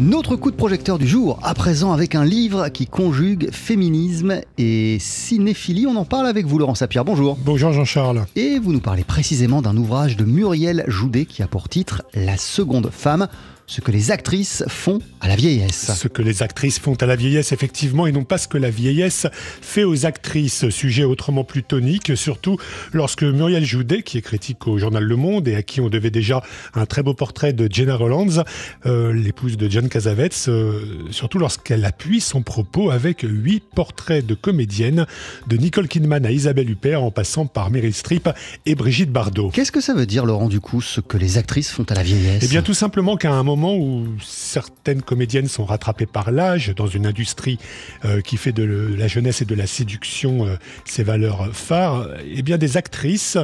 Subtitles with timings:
[0.00, 4.96] Notre coup de projecteur du jour, à présent avec un livre qui conjugue féminisme et
[4.98, 5.86] cinéphilie.
[5.86, 7.04] On en parle avec vous, Laurent Sapir.
[7.04, 7.36] Bonjour.
[7.44, 8.24] Bonjour Jean-Charles.
[8.34, 12.38] Et vous nous parlez précisément d'un ouvrage de Muriel Joudet qui a pour titre La
[12.38, 13.28] seconde femme
[13.66, 15.90] ce que les actrices font à la vieillesse.
[15.94, 18.70] Ce que les actrices font à la vieillesse, effectivement, et non pas ce que la
[18.70, 19.26] vieillesse
[19.60, 20.68] fait aux actrices.
[20.70, 22.58] Sujet autrement plus tonique, surtout
[22.92, 26.10] lorsque Muriel Joudet, qui est critique au journal Le Monde et à qui on devait
[26.10, 26.42] déjà
[26.74, 28.44] un très beau portrait de Jenna Rollins,
[28.86, 34.34] euh, l'épouse de John Cassavetes, euh, surtout lorsqu'elle appuie son propos avec huit portraits de
[34.34, 35.06] comédiennes,
[35.46, 38.28] de Nicole Kidman à Isabelle Huppert, en passant par Meryl Streep
[38.66, 39.50] et Brigitte Bardot.
[39.50, 42.02] Qu'est-ce que ça veut dire, Laurent, du coup, ce que les actrices font à la
[42.02, 42.42] vieillesse?
[42.42, 46.86] Eh bien, tout simplement qu'à un moment où certaines comédiennes sont rattrapées par l'âge dans
[46.86, 47.58] une industrie
[48.04, 52.42] euh, qui fait de la jeunesse et de la séduction euh, ses valeurs phares, eh
[52.42, 53.38] bien des actrices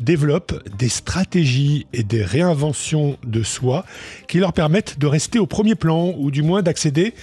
[0.00, 3.84] développent des stratégies et des réinventions de soi
[4.28, 7.14] qui leur permettent de rester au premier plan ou du moins d'accéder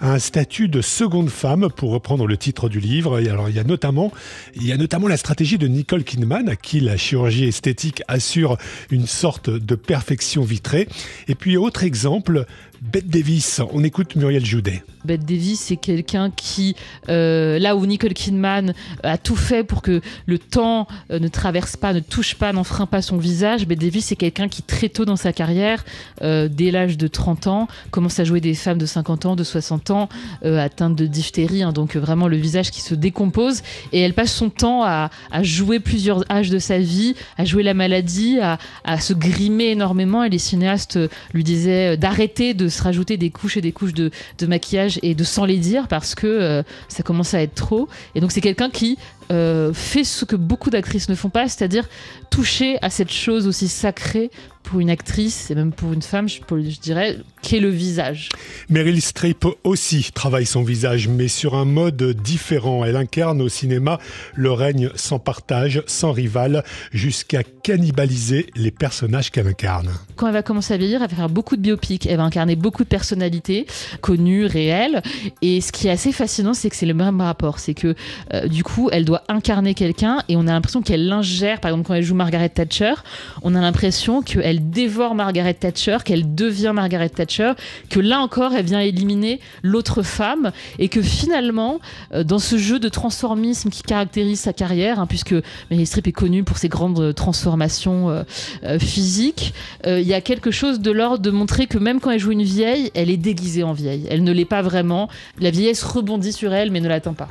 [0.00, 3.16] un statut de seconde femme, pour reprendre le titre du livre.
[3.18, 4.12] Alors, il y a notamment,
[4.54, 8.56] il y a notamment la stratégie de Nicole Kidman, à qui la chirurgie esthétique assure
[8.90, 10.88] une sorte de perfection vitrée.
[11.28, 12.46] Et puis, autre exemple,
[12.82, 13.60] Bette Davis.
[13.72, 14.82] On écoute Muriel Joudet.
[15.04, 16.74] Bette Davis, c'est quelqu'un qui,
[17.08, 21.76] euh, là où Nicole Kidman a tout fait pour que le temps euh, ne traverse
[21.76, 25.04] pas, ne touche pas, n'enfreint pas son visage, Bette Davis, c'est quelqu'un qui, très tôt
[25.04, 25.84] dans sa carrière,
[26.22, 29.44] euh, dès l'âge de 30 ans, commence à jouer des femmes de 50 ans, de
[29.44, 30.08] 60 ans,
[30.42, 33.62] atteintes de diphtérie, hein, donc vraiment le visage qui se décompose.
[33.92, 35.10] Et elle passe son temps à,
[35.42, 40.24] jouer plusieurs âges de sa vie, à jouer la maladie, à, à se grimer énormément.
[40.24, 40.98] Et les cinéastes
[41.32, 44.10] lui disaient d'arrêter de se rajouter des couches et des couches de,
[44.46, 47.88] maquillage et de sans les dire parce que euh, ça commence à être trop.
[48.14, 48.98] Et donc c'est quelqu'un qui
[49.30, 51.88] euh, fait ce que beaucoup d'actrices ne font pas, c'est-à-dire
[52.30, 54.30] toucher à cette chose aussi sacrée
[54.66, 58.28] pour une actrice et même pour une femme, je, je dirais, qu'est le visage.
[58.68, 62.84] Meryl Streep aussi travaille son visage, mais sur un mode différent.
[62.84, 63.98] Elle incarne au cinéma
[64.34, 69.90] le règne sans partage, sans rival, jusqu'à cannibaliser les personnages qu'elle incarne.
[70.16, 72.56] Quand elle va commencer à vieillir, elle va faire beaucoup de biopics, elle va incarner
[72.56, 73.66] beaucoup de personnalités
[74.00, 75.00] connues, réelles.
[75.42, 77.60] Et ce qui est assez fascinant, c'est que c'est le même rapport.
[77.60, 77.94] C'est que
[78.34, 81.60] euh, du coup, elle doit incarner quelqu'un et on a l'impression qu'elle l'ingère.
[81.60, 82.94] Par exemple, quand elle joue Margaret Thatcher,
[83.42, 87.52] on a l'impression qu'elle dévore Margaret Thatcher, qu'elle devient Margaret Thatcher,
[87.90, 91.80] que là encore, elle vient éliminer l'autre femme et que finalement,
[92.12, 95.34] euh, dans ce jeu de transformisme qui caractérise sa carrière, hein, puisque
[95.70, 98.22] Meryl Streep est connue pour ses grandes transformations euh,
[98.64, 99.54] euh, physiques,
[99.86, 102.42] il y a quelque chose de l'ordre de montrer que même quand elle joue une
[102.42, 104.06] vieille, elle est déguisée en vieille.
[104.10, 105.08] Elle ne l'est pas vraiment.
[105.38, 107.28] La vieillesse rebondit sur elle, mais ne l'atteint pas.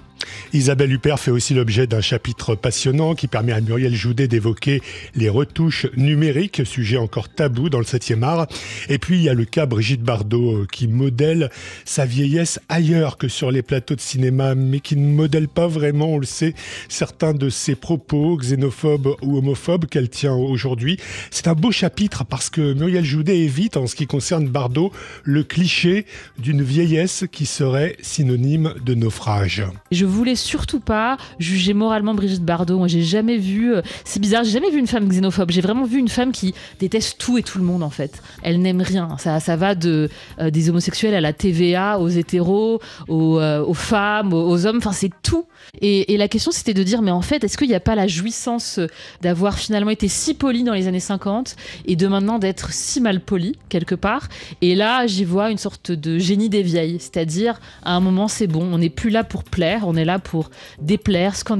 [0.53, 4.81] Isabelle Huppert fait aussi l'objet d'un chapitre passionnant qui permet à Muriel Joudet d'évoquer
[5.13, 8.47] les retouches numériques, sujet encore tabou dans le 7e art.
[8.87, 11.49] Et puis il y a le cas Brigitte Bardot euh, qui modèle
[11.83, 16.07] sa vieillesse ailleurs que sur les plateaux de cinéma, mais qui ne modèle pas vraiment,
[16.07, 16.53] on le sait,
[16.87, 20.97] certains de ses propos xénophobes ou homophobes qu'elle tient aujourd'hui.
[21.29, 24.93] C'est un beau chapitre parce que Muriel Joudet évite, en ce qui concerne Bardot,
[25.23, 26.05] le cliché
[26.39, 29.63] d'une vieillesse qui serait synonyme de naufrage.
[29.91, 32.77] Je voulais surtout pas juger moralement Brigitte Bardot.
[32.77, 35.51] Moi, j'ai jamais vu, euh, c'est bizarre, j'ai jamais vu une femme xénophobe.
[35.51, 38.21] J'ai vraiment vu une femme qui déteste tout et tout le monde en fait.
[38.43, 39.17] Elle n'aime rien.
[39.17, 40.09] Ça, ça va de
[40.39, 44.77] euh, des homosexuels à la TVA, aux hétéros, aux, euh, femmes, aux, hommes.
[44.77, 45.45] Enfin, c'est tout.
[45.81, 48.07] Et, la question, c'était de dire, mais en fait, est-ce qu'il n'y a pas la
[48.07, 48.79] jouissance
[49.21, 51.55] d'avoir finalement été si poli dans les années 50
[51.85, 54.29] et de maintenant d'être si mal poli quelque part?
[54.61, 58.47] Et là, j'y vois une sorte de génie des vieilles, c'est-à-dire à un moment, c'est
[58.47, 60.49] bon, on n'est plus là pour plaire, on est là pour
[60.81, 61.54] déplaire, scandaliser,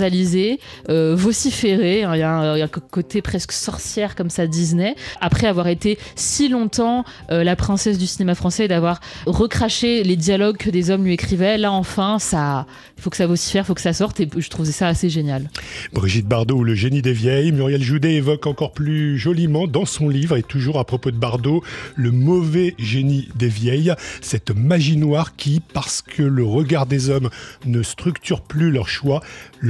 [0.90, 2.00] euh, vociférer.
[2.02, 4.96] Il y, a un, côté presque sorcière comme ça Disney.
[5.22, 10.58] Après avoir été si longtemps euh, la princesse du cinéma français, d'avoir recraché les dialogues
[10.58, 12.66] que des hommes lui écrivaient, là enfin, ça,
[12.98, 14.20] il faut que ça vocifère, il faut que ça sorte.
[14.20, 15.50] Et je trouvais ça assez génial.
[15.94, 20.38] Brigitte Bardot, le génie des vieilles, Muriel Joudet évoque encore plus joliment dans son livre
[20.38, 21.64] et toujours à propos de Bardot,
[21.96, 27.30] le mauvais génie des vieilles, cette magie noire qui, parce que le regard des hommes
[27.66, 29.22] ne structure plus leur choix,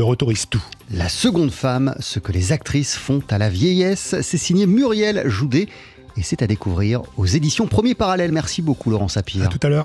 [0.06, 0.64] leur autorise tout.
[0.92, 5.68] La seconde femme, ce que les actrices font à la vieillesse, c'est signé Muriel Joudet
[6.16, 8.32] et c'est à découvrir aux éditions Premier Parallèle.
[8.32, 9.44] Merci beaucoup Laurent Sapir.
[9.44, 9.84] À tout à l'heure.